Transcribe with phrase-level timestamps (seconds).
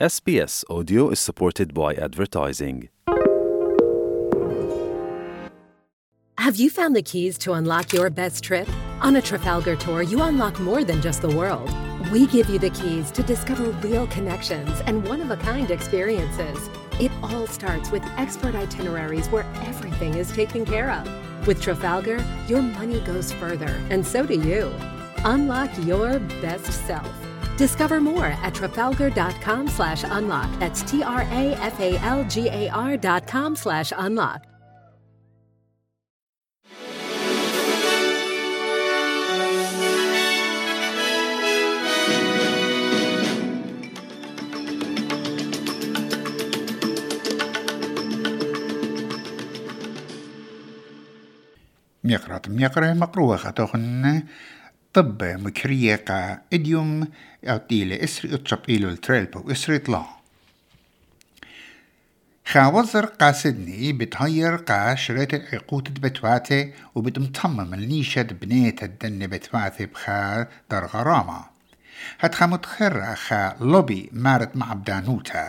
[0.00, 2.88] SBS Audio is supported by advertising.
[6.36, 8.68] Have you found the keys to unlock your best trip?
[9.02, 11.70] On a Trafalgar tour, you unlock more than just the world.
[12.10, 16.68] We give you the keys to discover real connections and one of a kind experiences.
[16.98, 21.46] It all starts with expert itineraries where everything is taken care of.
[21.46, 22.18] With Trafalgar,
[22.48, 24.74] your money goes further, and so do you.
[25.18, 27.14] Unlock your best self.
[27.57, 30.49] Discover more at trafalgar.com slash unlock.
[30.59, 31.37] That's T-R-A-F-A-L-G-A-R
[32.97, 34.45] dot com slash unlock.
[52.03, 54.23] ميقرات ميقرة مقروة خطوخن
[54.94, 57.08] طب مكرية قا إديوم
[57.48, 60.04] أعطيلة إسري أتشب إيلو التريلبو إسري طلا.
[62.46, 70.86] خاوزر قا سيدني بتهير قا شريت العقود بتواتي وبتمطمم النيشة بنيت الدن بتواتي بخا در
[70.86, 71.44] غرامة.
[72.20, 75.48] هتخا متخرة خا لوبي مارت مع بدانوتا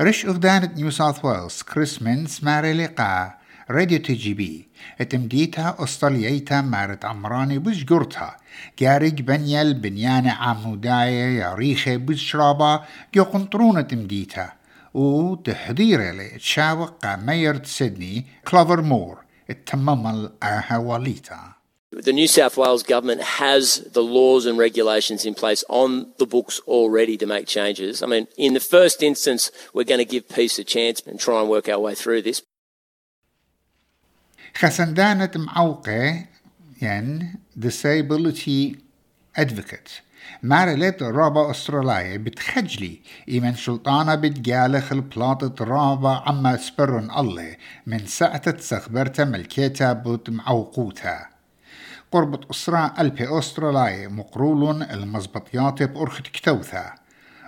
[0.00, 2.02] رش أغدانة نيو ساوث ويلز كريس
[2.42, 3.45] ماري لقا.
[3.71, 4.67] راديو تي جي بي
[5.01, 8.37] اتمديتها أستراليتا مارت عمراني بجقرتها
[8.79, 12.81] جارج بنيل بنيانة عموداية يا ريخة بجشرابة
[13.15, 14.53] جو قنطرونة تمديتها
[14.93, 19.17] وتحضير لي تشاوق ميرت سيدني كلوفر مور
[19.49, 21.61] التمم الأهواليتا
[21.93, 26.61] The New South Wales government has the laws and regulations in place on the books
[26.65, 28.01] already to make changes.
[28.01, 31.41] I mean, in the first instance, we're going to give peace a chance and try
[31.41, 32.41] and work our way through this.
[34.58, 36.24] خسندانة معوقة
[36.82, 38.76] ين disability
[39.38, 39.90] advocate.
[40.42, 43.00] مارلت رابا أستراليا بتخجلي.
[43.28, 51.26] إيمن شلطانة بتجالخ البلاطة رابا عما سبرن الله من ساعة تسخبرتا ملكيتا بوت معوقوتا.
[52.12, 56.94] قربة أسرة ألبي أستراليا مقرول المزبطيات بأرخة كتوثا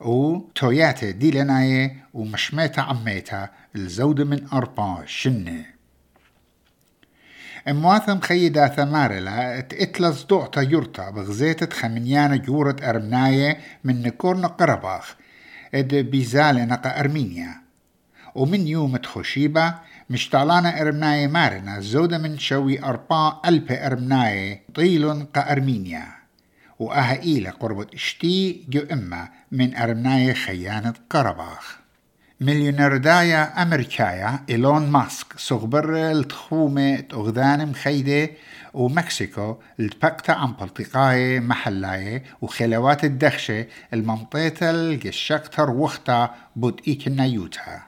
[0.00, 5.71] و توياتا ديلناية ومشميتا عميتا الزودة من أربع شنة.
[7.68, 15.14] امواثم خيدا ثمارلا اتلز دوعتا يورتا بغزيتة خمنيانا جورة أرمناية من نكورن قرباخ.
[15.74, 17.62] اد بيزالة نقا أرمينيا.
[18.34, 19.74] ومن يوم تخشيبة
[20.10, 26.06] مشتعلانا أرمناية مارنا زودة من شوي أربع ألف أرمناية طيل أرمينيا.
[26.78, 31.81] وأها إيلة قربة اشتي جو إما من أرمناية خيانة قرباخ.
[32.42, 38.30] مليونير دايا أمريكايا إيلون ماسك صغبر التخومة أغذان مخيدة
[38.74, 47.82] ومكسيكو التبقتا عن بلطقاية محلاية وخلوات الدخشة الممطيتة الجشكتر وختا بود إيكنا يوتا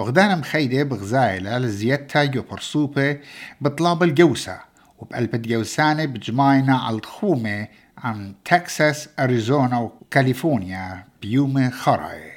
[0.00, 3.18] أغذان مخيدة بغزايلة لزيادتا جو برسوبة
[3.60, 4.58] بطلاب الجوسة
[4.98, 12.35] وبقلب جوسانة بجماينا على التخومة عن تكساس أريزونا وكاليفورنيا بيوم خراي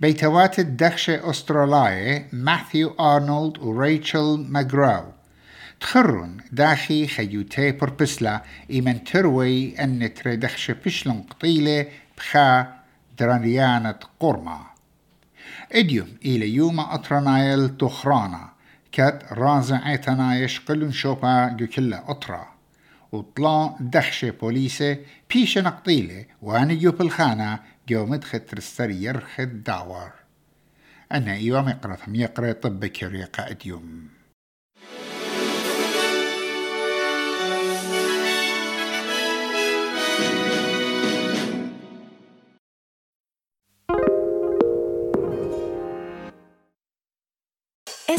[0.00, 5.04] بيتوات الدخشة أسترالية ماثيو أرنولد وريتشل ماجراو
[5.80, 11.86] تخرن داخي خيوتي بربسلا إيمن تروي أن تري دخشة بشلن قطيلة
[12.18, 12.74] بخا
[13.18, 14.60] درانيانة قرمة
[15.72, 18.48] إديوم إلى يوم أطرنايل تخرانا
[18.92, 22.59] كات رازع تنايش قلن شوبا جوكلا أطرا
[23.12, 24.98] وطلا دخشة بوليسة
[25.34, 30.12] بيشة نقطيلة وانيو بالخانة جو مدخل ترستر يرخد دعوار.
[31.12, 33.66] أنا إيوام يقرأ يقرأ طب كري قائد